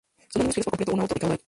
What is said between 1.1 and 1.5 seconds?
y a Kaw-Dyer.